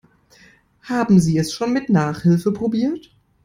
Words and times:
Haben 0.81 1.19
Sie 1.19 1.37
es 1.37 1.53
schon 1.53 1.73
mit 1.73 1.89
Nachhilfe 1.91 2.51
probiert? 2.53 3.11